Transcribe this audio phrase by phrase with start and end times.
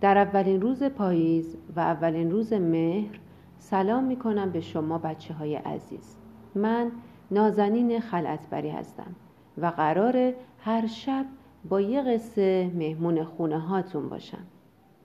[0.00, 3.20] در اولین روز پاییز و اولین روز مهر
[3.58, 6.16] سلام می کنم به شما بچه های عزیز.
[6.54, 6.90] من
[7.30, 9.14] نازنین خلعتبری هستم
[9.58, 11.26] و قرار هر شب
[11.68, 14.46] با یه قصه مهمون خونه هاتون باشم.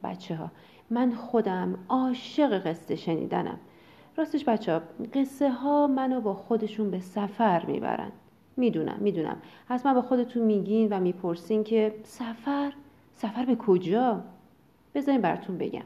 [0.04, 0.52] بچه ها
[0.90, 3.58] من خودم عاشق قصه شنیدنم.
[4.18, 4.82] راستش بچه ها
[5.14, 8.12] قصه ها منو با خودشون به سفر می‌برن.
[8.58, 9.38] می‌دونم می‌دونم.
[9.70, 12.74] حتما با خودتون میگین و می‌پرسین که سفر؟
[13.14, 14.24] سفر به کجا؟
[14.96, 15.86] بذارین براتون بگم.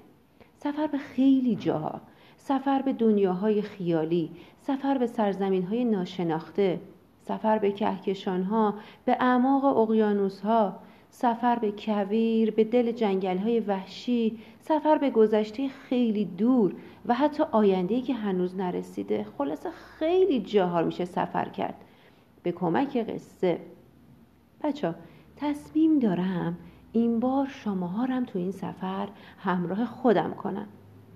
[0.57, 2.01] سفر به خیلی جاها
[2.37, 6.79] سفر به دنیاهای خیالی سفر به سرزمین های ناشناخته
[7.21, 8.73] سفر به کهکشان ها
[9.05, 15.67] به اعماق اقیانوس ها سفر به کویر به دل جنگل های وحشی سفر به گذشته
[15.67, 16.75] خیلی دور
[17.05, 19.25] و حتی آینده که هنوز نرسیده.
[19.37, 21.75] خلاصه خیلی جاها میشه سفر کرد.
[22.43, 23.59] به کمک قصه.
[24.63, 24.95] بچه
[25.37, 26.57] تصمیم دارم
[26.95, 30.68] این بار شماها رم تو این سفر همراه خودم کنم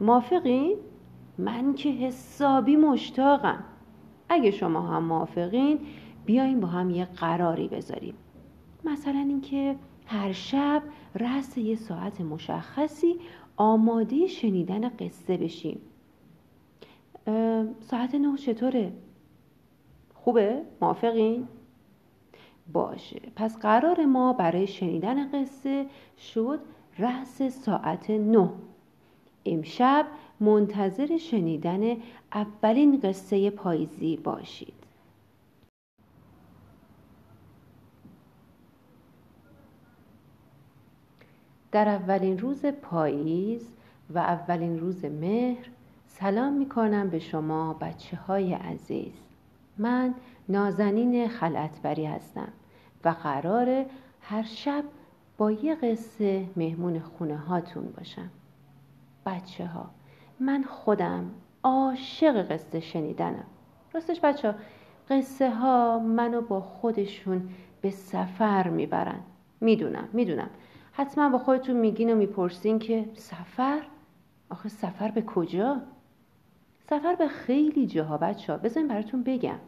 [0.01, 0.77] موافقین؟
[1.37, 3.63] من که حسابی مشتاقم
[4.29, 5.79] اگه شما هم موافقین
[6.25, 8.13] بیاین با هم یه قراری بذاریم
[8.83, 10.83] مثلا اینکه هر شب
[11.15, 13.15] رس یه ساعت مشخصی
[13.57, 15.81] آماده شنیدن قصه بشیم
[17.81, 18.93] ساعت نه چطوره؟
[20.13, 21.47] خوبه؟ موافقین؟
[22.73, 23.21] باشه.
[23.35, 25.85] پس قرار ما برای شنیدن قصه
[26.17, 26.59] شد
[26.99, 28.49] رأس ساعت نه.
[29.45, 30.05] امشب
[30.39, 31.97] منتظر شنیدن
[32.33, 34.73] اولین قصه پاییزی باشید.
[41.71, 43.71] در اولین روز پاییز
[44.09, 45.69] و اولین روز مهر
[46.07, 49.13] سلام می کنم به شما بچه های عزیز.
[49.77, 50.13] من
[50.49, 52.53] نازنین خلعتبری هستم.
[53.03, 53.85] و قرار
[54.21, 54.83] هر شب
[55.37, 58.29] با یه قصه مهمون خونه هاتون باشم.
[59.25, 59.89] بچه ها
[60.39, 61.31] من خودم
[61.63, 63.45] عاشق قصه شنیدنم.
[63.93, 64.57] راستش بچه ها
[65.09, 67.49] قصه ها منو با خودشون
[67.81, 69.19] به سفر می‌برن.
[69.61, 70.49] می‌دونم می‌دونم.
[70.91, 73.81] حتما با خودتون میگین و می‌پرسین که سفر؟
[74.49, 75.81] آخه سفر به کجا؟
[76.89, 79.59] سفر به خیلی جاها بچه ها بذارین براتون بگم.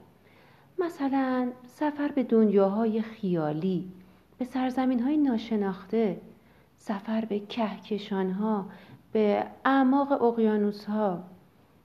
[0.81, 3.91] مثلا سفر به دنیاهای خیالی
[4.37, 6.21] به سرزمین های ناشناخته
[6.77, 8.65] سفر به کهکشان ها
[9.11, 11.23] به اعماق اقیانوس ها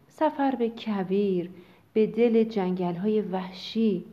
[0.09, 1.51] سفر به کویر
[1.93, 4.05] به دل جنگل های وحشی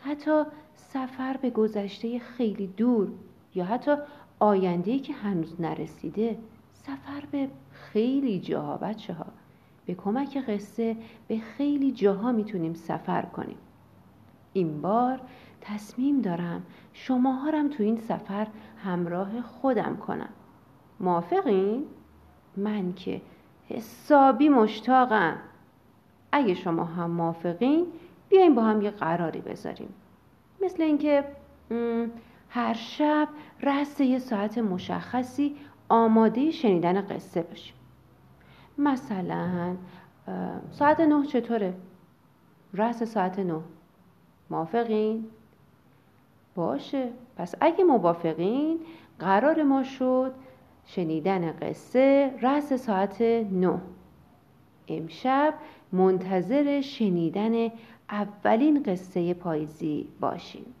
[0.00, 0.42] حتی
[0.74, 3.08] سفر به گذشته خیلی دور
[3.54, 3.96] یا حتی
[4.38, 6.38] آینده که هنوز نرسیده
[6.72, 9.26] سفر به خیلی جاها بچه ها
[9.86, 10.96] به کمک قصه
[11.28, 13.56] به خیلی جاها می‌تونیم سفر کنیم.
[14.52, 15.20] این بار
[15.60, 16.62] تصمیم دارم
[16.92, 18.46] شماها رم تو این سفر
[18.84, 20.28] همراه خودم کنم.
[21.00, 21.84] موافقین؟
[22.56, 23.20] من که
[23.68, 25.36] حسابی مشتاقم.
[26.32, 27.86] اگه شما هم موافقین
[28.28, 29.94] بیایم با هم یه قراری بذاریم.
[30.62, 31.24] مثل اینکه
[32.48, 33.28] هر شب
[33.62, 35.56] رست یه ساعت مشخصی
[35.88, 37.74] آماده شنیدن قصه باشیم.
[38.78, 39.76] مثلا
[40.70, 41.74] ساعت نه چطوره؟
[42.74, 43.60] رست ساعت نه.
[44.50, 45.24] موافقین؟
[46.54, 47.08] باشه.
[47.36, 48.80] پس اگه موافقین
[49.18, 50.32] قرار ما شد
[50.86, 53.22] شنیدن قصه رس ساعت
[53.52, 53.80] نه.
[54.88, 55.54] امشب
[55.92, 57.70] منتظر شنیدن
[58.10, 60.74] اولین قصه پاییزی باشیم.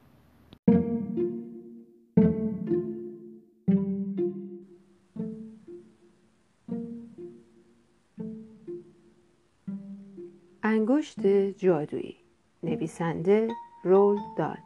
[10.62, 11.26] انگشت
[11.58, 12.16] جادویی.
[12.62, 13.48] نویسنده
[13.84, 14.56] رول دال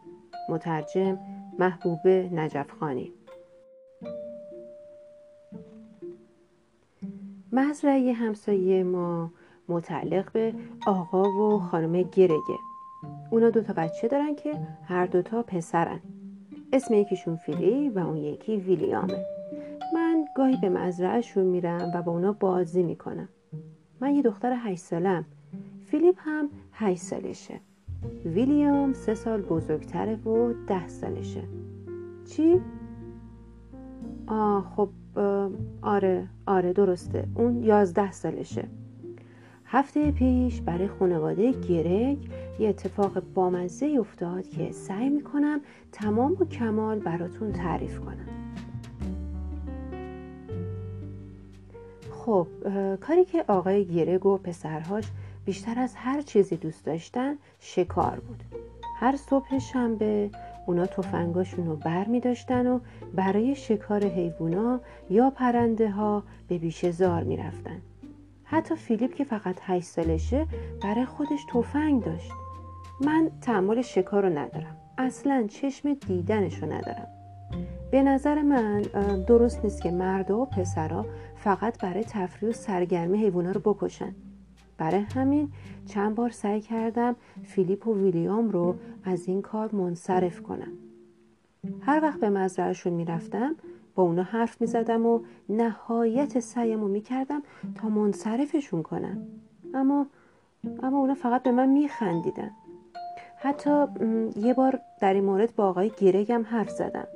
[0.49, 1.19] مترجم
[1.59, 3.12] محبوب نجفخانی.
[7.53, 9.31] مزرعه همسایه ما
[9.69, 10.55] متعلق به
[10.87, 12.59] آقا و خانم گرگه.
[13.31, 16.00] اونا دوتا بچه دارن که هر دوتا پسرن.
[16.73, 19.25] اسم یکیشون فیلی و اون یکی ویلیامه.
[19.94, 23.29] من گاهی به مزرعهشون میرم و با اونا بازی می‌کنم.
[24.00, 25.25] من یه دختر هشت سالم.
[25.87, 27.61] فیلیپ هم هشت سالشه.
[28.25, 31.43] ویلیام سه سال بزرگتره و ده سالشه.
[32.25, 32.61] چی؟
[34.27, 34.89] آه خب
[35.83, 37.25] آره آره درسته.
[37.35, 38.69] اون یازده سالشه.
[39.67, 42.19] هفته پیش برای خانواده گرگ
[42.59, 45.61] یه اتفاق بامزه افتاد که سعی می‌کنم
[45.93, 48.29] تمام و کمال براتون تعریف کنم.
[52.11, 52.47] خب
[53.01, 55.05] کاری که آقای گرگ و پسرهاش
[55.44, 58.43] بیشتر از هر چیزی دوست داشتن شکار بود.
[58.96, 60.31] هر صبح شنبه
[60.67, 62.81] اونا تفنگاشون رو بر می داشتن و
[63.14, 64.81] برای شکار حیوونا
[65.11, 67.81] یا پرنده ها به بیشه زار می رفتن.
[68.44, 70.46] حتی فیلیپ که فقط هشت سالشه
[70.82, 72.32] برای خودش تفنگ داشت.
[73.00, 74.76] من تحمل شکار رو ندارم.
[74.99, 77.06] اصلا چشم دیدنش رو ندارم.
[77.91, 78.82] به نظر من
[79.26, 81.06] درست نیست که مرد و پسرا
[81.37, 84.14] فقط برای تفریح و سرگرمی حیوونا رو بکشن.
[84.79, 85.53] برای همین
[85.87, 90.73] چند بار سعی کردم فیلیپ و ویلیام رو از این کار منصرف کنم.
[91.81, 93.55] هر وقت به مزرعهشون می‌رفتم
[93.94, 97.43] با اونا حرف می‌زدم و نهایت سعیم رو می‌کردم
[97.75, 99.19] تا منصرفشون کنم.
[99.75, 100.06] اما
[100.82, 102.50] اما اونا فقط به من میخندیدن.
[103.38, 103.87] حتی
[104.37, 107.06] یه بار در این مورد با آقای گیرگم حرف زدم.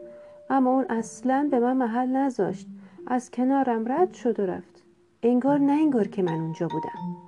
[0.50, 2.66] اما اون اصلا به من محل نذاشت.
[3.06, 4.82] از کنارم رد شد و رفت.
[5.22, 7.27] انگار نه انگار که من اونجا بودم.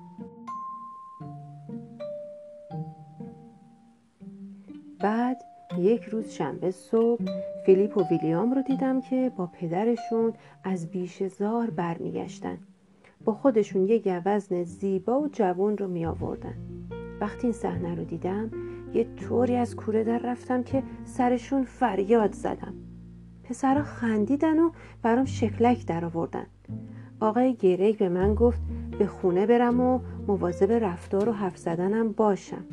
[5.00, 5.44] بعد
[5.78, 7.24] یک روز شنبه صبح
[7.66, 10.32] فیلیپ و ویلیام رو دیدم که با پدرشون
[10.64, 12.58] از بیش زار برمیگشتن.
[13.24, 16.54] با خودشون یه گوزن زیبا و جوان رو می آوردن.
[17.20, 18.50] وقتی این صحنه رو دیدم
[18.94, 22.74] یه طوری از کوره در رفتم که سرشون فریاد زدم.
[23.44, 24.70] پسرا خندیدن و
[25.02, 26.46] برام شکلک در آوردن.
[27.20, 28.60] آقای گیرک به من گفت
[28.98, 32.64] به خونه برم و مواظب رفتار و حرف زدنم باشم.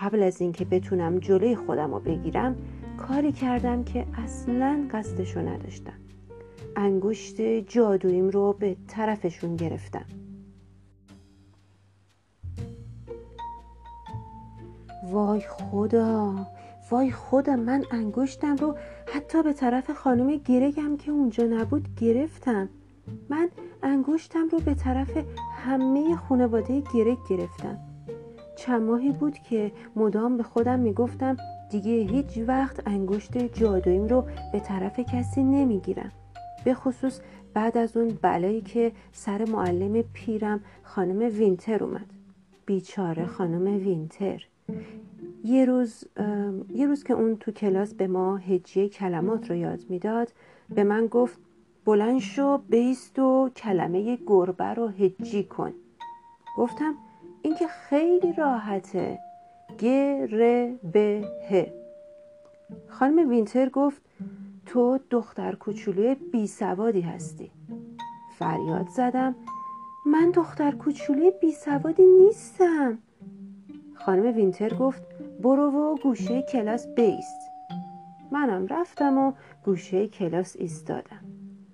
[0.00, 2.56] قبل از اینکه بتونم جلوی خودم رو بگیرم
[2.98, 5.92] کاری کردم که اصلا قصدشو نداشتم.
[6.76, 10.04] انگشت جادویم رو به طرفشون گرفتم.
[15.10, 16.46] وای خدا
[16.90, 18.76] وای خدا من انگشتم رو
[19.14, 22.68] حتی به طرف خانم گرگم که اونجا نبود گرفتم.
[23.28, 23.48] من
[23.82, 25.24] انگشتم رو به طرف
[25.56, 27.78] همه خانواده گرگ گرفتم.
[28.58, 31.36] چند ماهی بود که مدام به خودم می‌گفتم
[31.70, 36.12] دیگه هیچ وقت انگشت جادویم رو به طرف کسی نمی‌گیرم.
[36.64, 37.20] به خصوص
[37.54, 42.06] بعد از اون بلایی که سر معلم پیرم خانم وینتر اومد.
[42.66, 44.46] بیچاره خانم وینتر.
[45.44, 46.04] یه روز
[46.74, 50.32] یه روز که اون تو کلاس به ما هجی کلمات رو یاد می‌داد
[50.70, 51.38] به من گفت
[51.84, 55.72] بلند شو بایست و کلمه گربه رو هجی کن.
[56.56, 56.94] گفتم
[57.42, 59.18] این که خیلی راحته.
[59.78, 59.86] گ
[60.32, 60.96] ر ب
[61.50, 61.72] ه
[62.88, 64.02] خانم وینتر گفت
[64.66, 67.50] تو دختر کوچولوی بی سوادی هستی.
[68.38, 69.34] فریاد زدم
[70.06, 72.98] من دختر کوچولوی بی سوادی نیستم.
[73.94, 75.02] خانم وینتر گفت
[75.42, 77.40] برو و گوشه کلاس بیست.
[78.30, 79.32] منم رفتم و
[79.64, 81.24] گوشه کلاس ایستادم.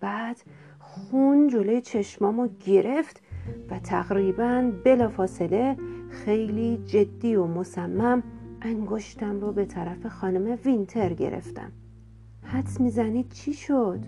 [0.01, 0.37] بعد
[0.81, 3.23] خون جلوی چشمامو گرفت
[3.71, 5.77] و تقریبا بلافاصله
[6.11, 8.23] خیلی جدی و مصمم
[8.63, 11.73] انگشتم رو به طرف خانم وینتر گرفتم
[12.43, 14.01] حدس می‌زنید چی شد؟